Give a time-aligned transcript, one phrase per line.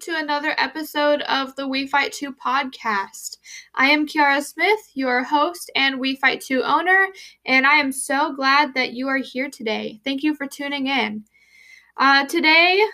[0.00, 3.38] to another episode of the We Fight 2 podcast.
[3.74, 7.06] I am Kiara Smith, your host and We Fight 2 owner,
[7.46, 10.00] and I am so glad that you are here today.
[10.04, 11.24] Thank you for tuning in.
[11.96, 12.84] Uh, today,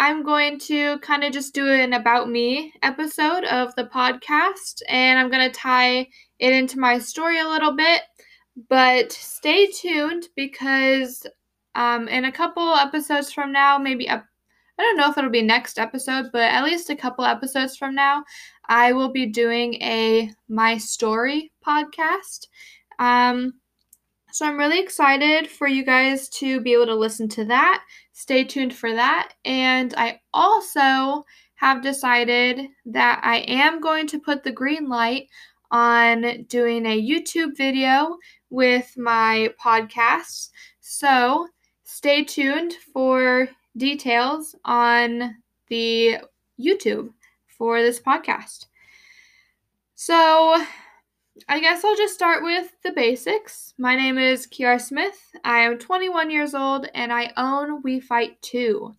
[0.00, 5.18] I'm going to kind of just do an About Me episode of the podcast, and
[5.18, 6.08] I'm going to tie
[6.40, 8.02] it into my story a little bit.
[8.68, 11.24] But stay tuned because
[11.76, 14.24] um, in a couple episodes from now, maybe up
[14.78, 17.94] I don't know if it'll be next episode, but at least a couple episodes from
[17.94, 18.24] now,
[18.68, 22.46] I will be doing a My Story podcast.
[23.00, 23.54] Um,
[24.30, 27.82] so I'm really excited for you guys to be able to listen to that.
[28.12, 29.32] Stay tuned for that.
[29.44, 31.24] And I also
[31.56, 35.26] have decided that I am going to put the green light
[35.72, 38.16] on doing a YouTube video
[38.50, 40.50] with my podcasts.
[40.80, 41.48] So
[41.84, 45.36] stay tuned for details on
[45.68, 46.18] the
[46.60, 47.10] YouTube
[47.46, 48.66] for this podcast.
[49.94, 50.62] So,
[51.48, 53.74] I guess I'll just start with the basics.
[53.78, 55.18] My name is Kiara Smith.
[55.44, 58.94] I am 21 years old and I own We Fight 2.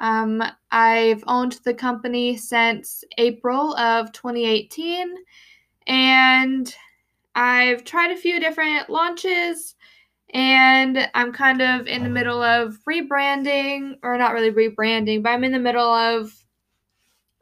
[0.00, 5.14] Um, I've owned the company since April of 2018
[5.86, 6.74] and
[7.36, 9.76] I've tried a few different launches
[10.34, 15.44] and I'm kind of in the middle of rebranding, or not really rebranding, but I'm
[15.44, 16.34] in the middle of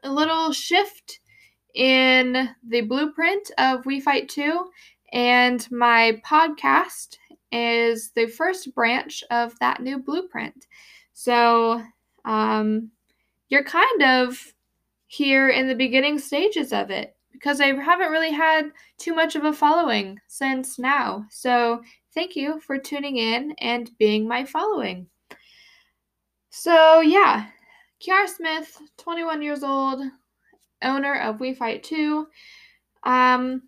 [0.04, 1.20] a little shift
[1.74, 4.66] in the blueprint of We Fight 2,
[5.14, 7.16] and my podcast
[7.50, 10.66] is the first branch of that new blueprint.
[11.14, 11.82] So,
[12.26, 12.90] um,
[13.48, 14.52] you're kind of
[15.06, 19.44] here in the beginning stages of it because I haven't really had too much of
[19.44, 21.26] a following since now.
[21.28, 21.82] So
[22.14, 25.06] Thank you for tuning in and being my following.
[26.50, 27.46] So, yeah,
[28.02, 30.02] Kiara Smith, 21 years old,
[30.82, 32.26] owner of We Fight 2.
[33.04, 33.62] Um,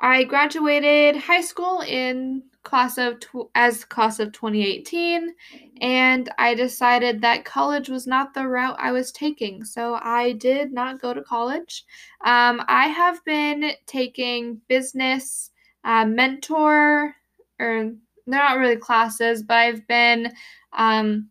[0.00, 5.34] I graduated high school in class of tw- as class of 2018
[5.80, 9.64] and I decided that college was not the route I was taking.
[9.64, 11.84] So I did not go to college.
[12.24, 15.50] Um, I have been taking business
[15.84, 17.14] uh, mentor
[17.58, 17.92] or
[18.26, 20.32] they're not really classes, but I've been
[20.72, 21.30] um,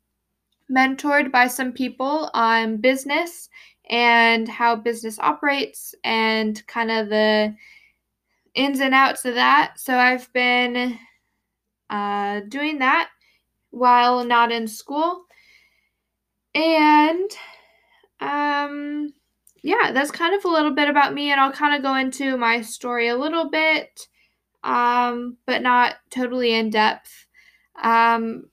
[0.72, 3.50] mentored by some people on business
[3.90, 7.56] and how business operates and kind of the
[8.54, 9.74] ins and outs of that.
[9.78, 10.98] So I've been
[11.90, 13.10] uh, doing that
[13.70, 15.24] while not in school.
[16.56, 17.30] And
[18.20, 19.14] um,
[19.62, 22.38] yeah, that's kind of a little bit about me, and I'll kind of go into
[22.38, 24.08] my story a little bit
[24.64, 27.28] um, but not totally in depth.
[27.82, 28.50] Um,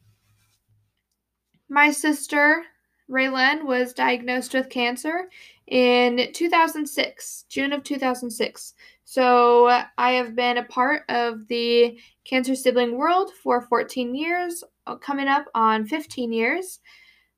[1.69, 2.62] my sister,
[3.10, 5.28] Raylan, was diagnosed with cancer
[5.66, 8.75] in 2006, June of 2006.
[9.04, 9.66] So
[9.98, 15.28] I have been a part of the cancer sibling world for 14 years, uh, coming
[15.28, 16.81] up on 15 years.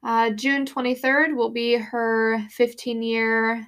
[0.03, 3.67] Uh, June 23rd will be her 15 year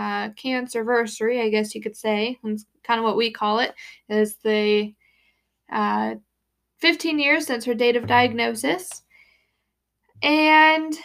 [0.00, 2.38] uh, cancer anniversary, I guess you could say.
[2.42, 3.74] It's kind of what we call it,
[4.08, 4.94] is the
[5.70, 6.14] uh,
[6.78, 9.02] 15 years since her date of diagnosis.
[10.22, 10.96] And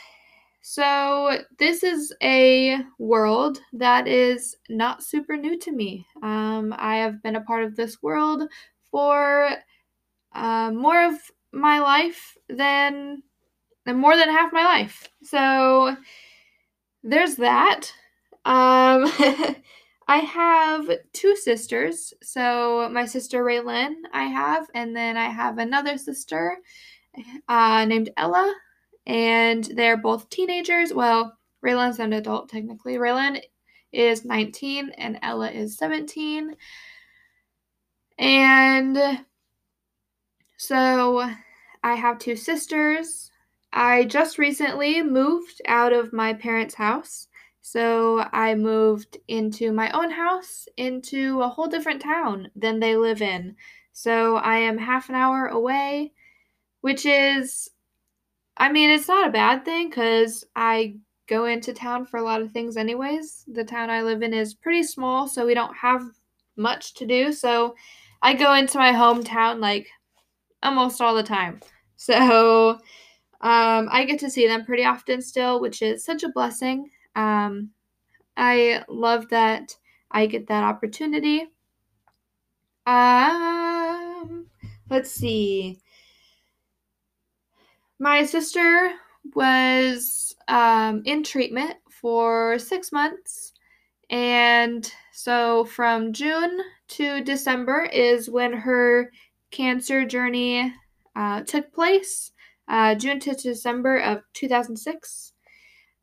[0.61, 6.05] so this is a world that is not super new to me.
[6.23, 8.43] Um, I have been a part of this world
[8.91, 9.49] for
[10.33, 11.15] uh, more of
[11.51, 13.23] my life than,
[13.85, 15.09] than more than half my life.
[15.21, 15.97] So
[17.03, 17.91] there's that.
[18.45, 19.11] Um,
[20.07, 22.13] I have two sisters.
[22.21, 26.57] So my sister Raylan, I have, and then I have another sister
[27.47, 28.53] uh, named Ella,
[29.07, 30.93] and they're both teenagers.
[30.93, 32.95] Well, Raylan's an adult technically.
[32.95, 33.41] Raylan
[33.91, 36.55] is 19 and Ella is 17.
[38.19, 39.25] And
[40.57, 41.29] so
[41.83, 43.31] I have two sisters.
[43.73, 47.27] I just recently moved out of my parents' house.
[47.67, 53.23] So I moved into my own house into a whole different town than they live
[53.23, 53.55] in.
[53.91, 56.13] So I am half an hour away,
[56.81, 57.71] which is,
[58.55, 62.39] I mean, it's not a bad thing because I go into town for a lot
[62.39, 63.45] of things, anyways.
[63.47, 66.03] The town I live in is pretty small, so we don't have
[66.55, 67.33] much to do.
[67.33, 67.73] So
[68.21, 69.87] I go into my hometown like
[70.61, 71.61] almost all the time.
[71.95, 72.73] So
[73.41, 76.91] um, I get to see them pretty often still, which is such a blessing.
[77.15, 77.71] Um,
[78.37, 79.75] I love that
[80.11, 81.45] I get that opportunity.
[82.85, 84.47] Um,
[84.89, 85.79] let's see.
[87.99, 88.93] My sister
[89.33, 93.53] was um, in treatment for six months.
[94.09, 96.59] And so from June
[96.89, 99.11] to December is when her
[99.49, 100.73] cancer journey
[101.15, 102.31] uh, took place,
[102.67, 105.33] uh, June to December of 2006.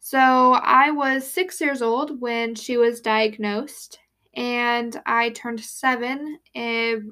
[0.04, 0.18] So
[0.54, 4.00] I was six years old when she was diagnosed,
[4.34, 6.40] and I turned seven.
[6.54, 7.04] It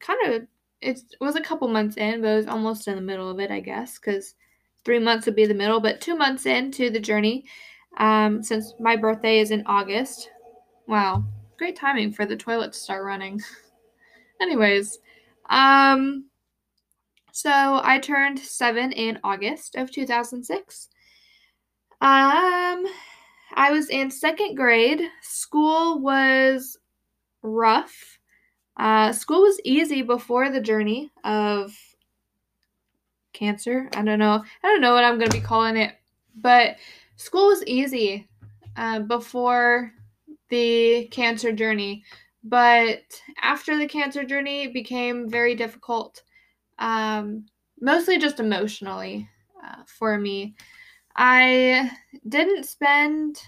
[0.00, 0.46] kind of
[0.80, 3.50] it was a couple months in, but it was almost in the middle of it,
[3.50, 4.34] I guess, because
[4.82, 5.78] three months would be the middle.
[5.78, 7.44] But two months into the journey,
[7.98, 10.30] um, since my birthday is in August.
[10.88, 11.24] Wow,
[11.58, 13.42] great timing for the toilet to start running.
[14.40, 14.98] Anyways,
[15.50, 16.30] um,
[17.30, 20.88] so I turned seven in August of 2006.
[22.02, 22.84] Um,
[23.54, 25.02] I was in second grade.
[25.20, 26.76] School was
[27.42, 28.18] rough.
[28.76, 31.76] Uh, school was easy before the journey of
[33.32, 33.88] cancer.
[33.94, 34.42] I don't know.
[34.64, 35.94] I don't know what I'm going to be calling it,
[36.34, 36.76] but
[37.14, 38.26] school was easy
[38.76, 39.92] uh, before
[40.48, 42.02] the cancer journey.
[42.42, 43.02] But
[43.40, 46.22] after the cancer journey, it became very difficult,
[46.80, 47.46] um,
[47.80, 49.28] mostly just emotionally
[49.64, 50.56] uh, for me.
[51.16, 51.90] I
[52.28, 53.40] didn't spend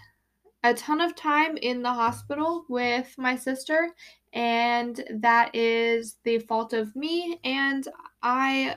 [0.63, 3.91] a ton of time in the hospital with my sister,
[4.33, 7.87] and that is the fault of me, and
[8.23, 8.77] I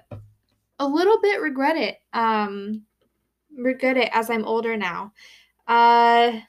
[0.80, 1.98] a little bit regret it.
[2.14, 2.84] Um,
[3.58, 5.14] regret it as I'm older now.
[5.68, 6.40] Uh,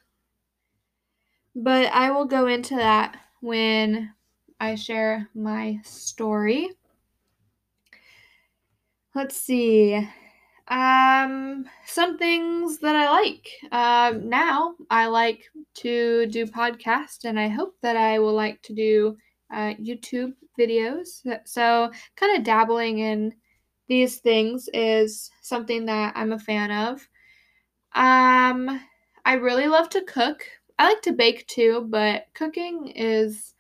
[1.55, 4.13] but I will go into that when
[4.61, 6.71] I share my story.
[9.15, 10.09] Let's see.
[10.69, 13.49] Um, some things that I like.
[13.73, 15.45] Um, now I like
[15.77, 19.17] to do podcasts, and I hope that I will like to do
[19.53, 21.23] uh, YouTube videos.
[21.47, 23.35] So, kind of dabbling in
[23.89, 27.09] these things is something that I'm a fan of.
[27.95, 28.81] Um,
[29.25, 30.45] I really love to cook.
[30.79, 33.55] I like to bake too, but cooking is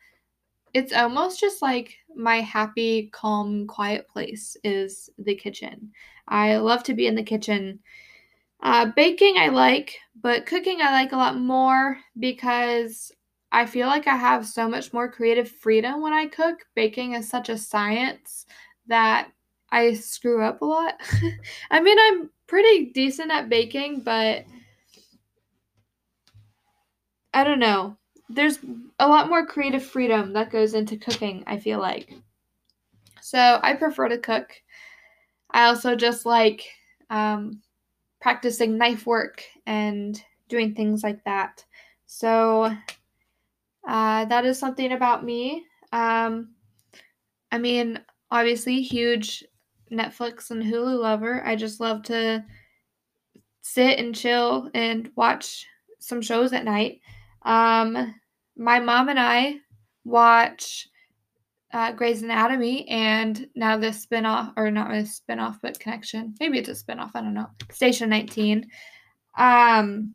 [0.79, 5.91] it's almost just like my happy, calm, quiet place is the kitchen.
[6.29, 7.81] I love to be in the kitchen.
[8.63, 13.11] Uh, baking I like, but cooking I like a lot more because
[13.51, 16.65] I feel like I have so much more creative freedom when I cook.
[16.77, 18.47] Baking is such a science
[18.87, 19.31] that
[19.73, 20.95] I screw up a lot.
[21.73, 24.45] I mean, I'm pretty decent at baking, but
[27.35, 27.98] I don't know
[28.29, 28.59] there's
[28.99, 32.13] a lot more creative freedom that goes into cooking, I feel like.
[33.21, 34.53] So I prefer to cook.
[35.51, 36.65] I also just like
[37.11, 37.63] um,
[38.21, 41.65] practicing knife work and doing things like that.
[42.07, 42.75] So
[43.87, 45.65] uh, that is something about me.
[45.93, 46.51] Um,
[47.51, 49.45] I mean, obviously, huge
[49.91, 51.43] Netflix and Hulu lover.
[51.45, 52.45] I just love to
[53.63, 55.67] sit and chill and watch
[55.99, 57.01] some shows at night.
[57.49, 58.15] Um,
[58.57, 59.57] my mom and I
[60.05, 60.87] watch
[61.73, 66.35] uh, Grey's Anatomy and now this spinoff, or not a spinoff, but connection.
[66.39, 67.13] Maybe it's a spinoff.
[67.15, 67.49] I don't know.
[67.73, 68.69] Station 19.
[69.37, 70.15] Um,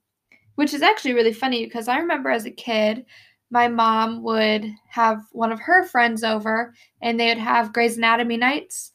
[0.56, 3.04] which is actually really funny because I remember as a kid,
[3.50, 8.38] my mom would have one of her friends over and they would have Grey's Anatomy
[8.38, 8.92] nights.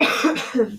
[0.00, 0.78] they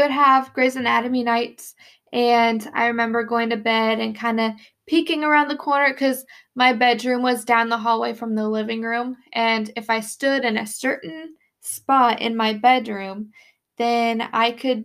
[0.00, 1.74] would have Grey's Anatomy nights
[2.12, 4.52] and I remember going to bed and kind of
[4.86, 9.16] peeking around the corner because my bedroom was down the hallway from the living room.
[9.32, 13.30] And if I stood in a certain spot in my bedroom,
[13.78, 14.84] then I could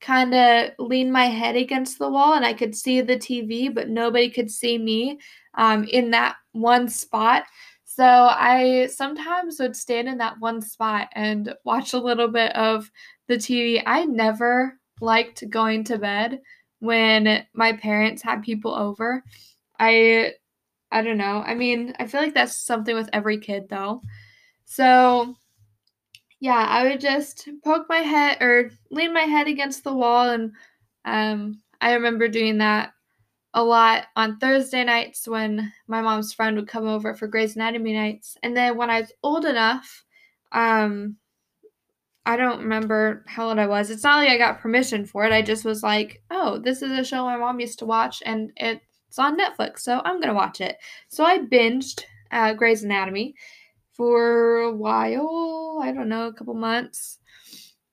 [0.00, 3.88] kind of lean my head against the wall and I could see the TV, but
[3.88, 5.18] nobody could see me
[5.54, 7.44] um, in that one spot.
[7.84, 12.88] So I sometimes would stand in that one spot and watch a little bit of
[13.26, 13.82] the TV.
[13.84, 16.40] I never liked going to bed
[16.80, 19.22] when my parents had people over.
[19.78, 20.34] I
[20.90, 21.42] I don't know.
[21.46, 24.02] I mean, I feel like that's something with every kid though.
[24.64, 25.36] So
[26.40, 30.52] yeah, I would just poke my head or lean my head against the wall and
[31.04, 32.92] um I remember doing that
[33.54, 37.92] a lot on Thursday nights when my mom's friend would come over for Grey's Anatomy
[37.94, 38.36] nights.
[38.42, 40.04] And then when I was old enough,
[40.52, 41.16] um,
[42.28, 43.88] I don't remember how old I was.
[43.88, 45.32] It's not like I got permission for it.
[45.32, 48.52] I just was like, oh, this is a show my mom used to watch and
[48.56, 50.76] it's on Netflix, so I'm going to watch it.
[51.08, 53.34] So I binged uh, Grey's Anatomy
[53.94, 55.80] for a while.
[55.82, 57.16] I don't know, a couple months.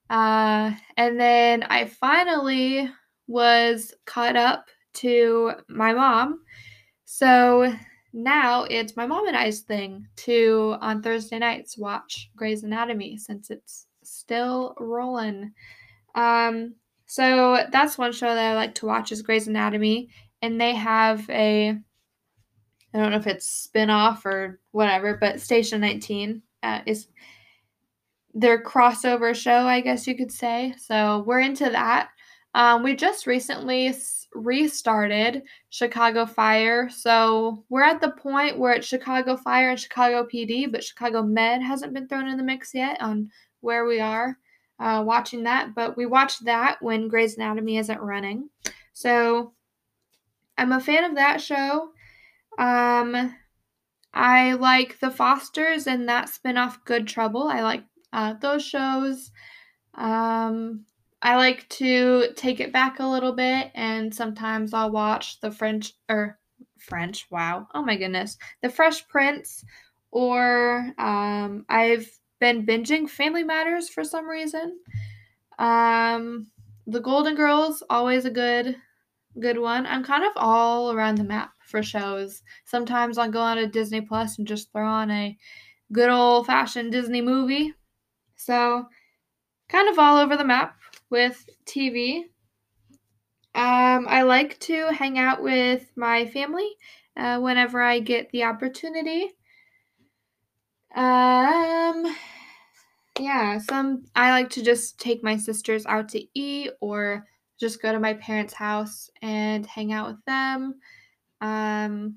[0.09, 2.91] Uh, and then I finally
[3.27, 4.65] was caught up
[4.95, 6.41] to my mom.
[7.05, 7.73] So
[8.11, 13.49] now it's my mom and I's thing to on Thursday nights watch Grey's Anatomy since
[13.49, 15.53] it's still rolling.
[16.15, 16.75] Um,
[17.07, 20.09] So that's one show that I like to watch is Grey's Anatomy,
[20.41, 21.77] and they have a
[22.93, 27.07] I don't know if it's spin-off or whatever, but Station 19 uh, is
[28.33, 30.73] their crossover show, I guess you could say.
[30.77, 32.09] So we're into that.
[32.53, 33.93] Um, we just recently
[34.33, 36.89] restarted Chicago Fire.
[36.89, 41.61] So we're at the point where it's Chicago Fire and Chicago PD, but Chicago Med
[41.61, 43.29] hasn't been thrown in the mix yet on
[43.65, 44.37] where we are
[44.79, 45.75] uh, watching that.
[45.75, 48.49] But we watch that when Grey's Anatomy isn't running.
[48.93, 49.53] So
[50.57, 51.89] I'm a fan of that show.
[52.57, 53.35] Um,
[54.13, 57.49] I like The Fosters and that spinoff Good Trouble.
[57.49, 59.31] I like uh, those shows.
[59.95, 60.85] Um,
[61.21, 65.93] I like to take it back a little bit, and sometimes I'll watch the French
[66.07, 66.39] or
[66.77, 67.25] French.
[67.31, 69.65] Wow, oh my goodness, the Fresh Prince,
[70.11, 72.07] or um, I've
[72.39, 74.79] been binging Family Matters for some reason.
[75.59, 76.47] Um,
[76.87, 78.75] the Golden Girls, always a good,
[79.39, 79.85] good one.
[79.85, 82.43] I'm kind of all around the map for shows.
[82.65, 85.37] Sometimes I'll go on to Disney Plus and just throw on a
[85.91, 87.73] good old fashioned Disney movie.
[88.35, 88.85] So,
[89.69, 90.77] kind of all over the map
[91.09, 92.25] with TV.
[93.55, 96.69] Um, I like to hang out with my family
[97.15, 99.31] uh, whenever I get the opportunity.
[100.95, 102.15] Um,
[103.19, 107.25] yeah, some I like to just take my sisters out to eat or
[107.59, 110.75] just go to my parents' house and hang out with them.
[111.41, 112.15] Um,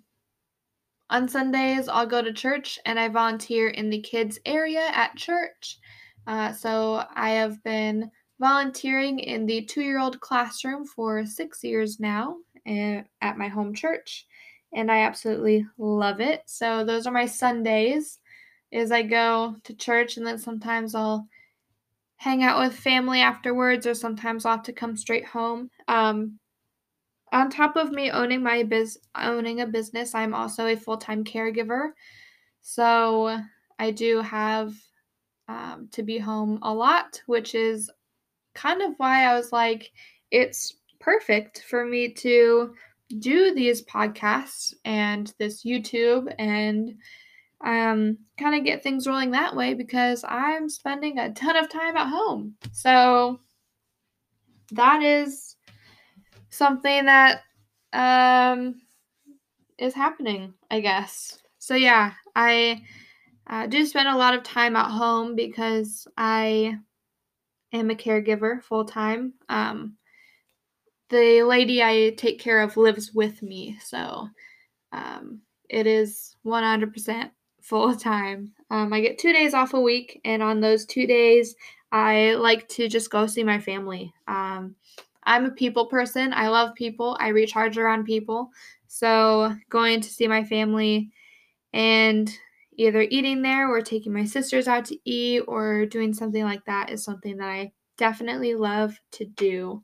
[1.10, 5.78] on Sundays, I'll go to church and I volunteer in the kids' area at church.
[6.26, 11.98] Uh, so I have been volunteering in the two year old classroom for six years
[11.98, 14.26] now eh, at my home church,
[14.74, 16.42] and I absolutely love it.
[16.46, 18.18] So those are my Sundays.
[18.70, 21.26] Is I go to church and then sometimes I'll
[22.16, 25.70] hang out with family afterwards, or sometimes I'll have to come straight home.
[25.86, 26.38] Um,
[27.32, 31.90] on top of me owning my biz owning a business, I'm also a full-time caregiver.
[32.60, 33.38] So
[33.78, 34.74] I do have
[35.48, 37.90] um, to be home a lot, which is
[38.54, 39.90] kind of why I was like,
[40.30, 42.74] it's perfect for me to
[43.20, 46.94] do these podcasts and this YouTube and
[47.64, 51.96] um, kind of get things rolling that way because I'm spending a ton of time
[51.96, 52.54] at home.
[52.72, 53.40] So
[54.72, 55.56] that is
[56.50, 57.42] something that
[57.92, 58.80] um,
[59.78, 61.38] is happening, I guess.
[61.58, 62.82] So yeah, I
[63.46, 66.76] uh, do spend a lot of time at home because I
[67.72, 69.34] am a caregiver full time.
[69.48, 69.96] Um,
[71.10, 74.28] the lady I take care of lives with me, so
[74.92, 77.30] um, it is 100%
[77.68, 78.52] full time.
[78.70, 81.54] Um, I get two days off a week, and on those two days,
[81.92, 84.12] I like to just go see my family.
[84.26, 84.74] Um,
[85.24, 86.32] I'm a people person.
[86.32, 87.16] I love people.
[87.20, 88.50] I recharge around people.
[88.86, 91.10] So going to see my family
[91.74, 92.32] and
[92.78, 96.90] either eating there or taking my sisters out to eat or doing something like that
[96.90, 99.82] is something that I definitely love to do.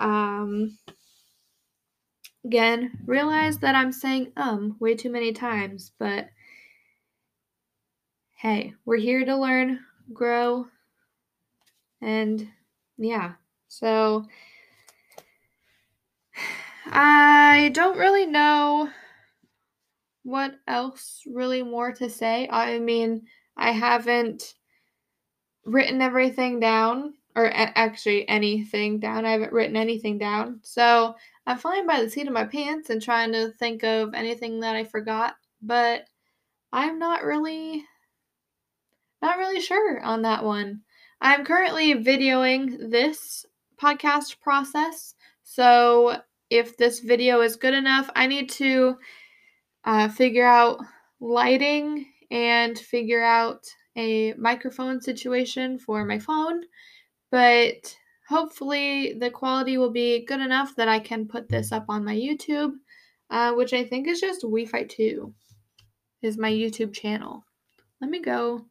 [0.00, 0.78] Um,
[2.44, 6.28] again, realize that I'm saying um way too many times, but
[8.38, 9.80] hey, we're here to learn,
[10.12, 10.64] grow,
[12.00, 12.48] and
[12.96, 13.32] yeah.
[13.66, 14.26] So
[16.86, 18.90] I don't really know
[20.22, 22.48] what else really more to say?
[22.48, 23.26] I mean,
[23.56, 24.54] I haven't
[25.64, 29.24] written everything down, or actually anything down.
[29.24, 30.60] I haven't written anything down.
[30.62, 34.60] So I'm flying by the seat of my pants and trying to think of anything
[34.60, 36.04] that I forgot, but
[36.72, 37.84] I'm not really
[39.22, 40.82] not really sure on that one.
[41.20, 43.44] I'm currently videoing this
[43.80, 45.14] podcast process.
[45.42, 46.20] So
[46.50, 48.96] if this video is good enough, I need to
[49.84, 50.78] uh, figure out
[51.20, 56.62] lighting and figure out a microphone situation for my phone.
[57.30, 57.96] But
[58.28, 62.14] hopefully, the quality will be good enough that I can put this up on my
[62.14, 62.72] YouTube,
[63.30, 65.34] uh, which I think is just We Fight 2,
[66.22, 67.44] is my YouTube channel.
[68.00, 68.66] Let me go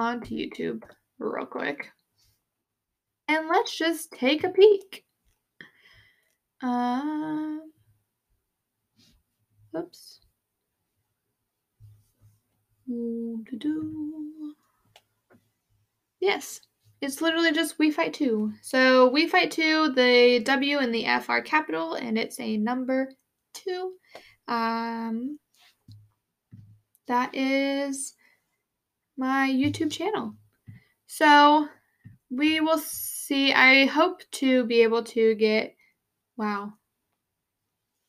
[0.00, 0.82] onto YouTube
[1.18, 1.90] real quick.
[3.28, 5.04] And let's just take a peek.
[6.62, 7.58] Uh,
[9.76, 10.20] Oops.
[16.18, 16.60] Yes,
[17.00, 18.52] it's literally just We Fight 2.
[18.62, 23.10] So We Fight 2, the W and the F are capital, and it's a number
[23.54, 23.92] 2.
[24.48, 25.38] Um,
[27.06, 28.14] that is
[29.20, 30.34] my YouTube channel.
[31.06, 31.68] So
[32.30, 33.52] we will see.
[33.52, 35.76] I hope to be able to get.
[36.36, 36.72] Wow.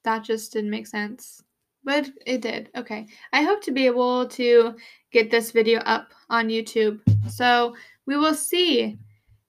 [0.05, 1.43] That just didn't make sense.
[1.83, 2.69] But it did.
[2.77, 3.07] Okay.
[3.33, 4.75] I hope to be able to
[5.11, 7.01] get this video up on YouTube.
[7.29, 7.75] So
[8.05, 8.97] we will see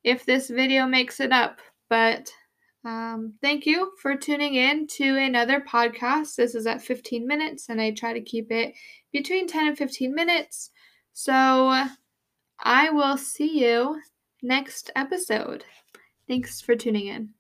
[0.02, 1.61] if this video makes it up.
[1.88, 2.28] But
[2.85, 6.35] um, thank you for tuning in to another podcast.
[6.35, 8.75] This is at 15 minutes, and I try to keep it
[9.12, 10.71] between 10 and 15 minutes.
[11.12, 11.87] So
[12.59, 14.00] I will see you
[14.42, 15.64] next episode.
[16.26, 17.35] Thanks for tuning in.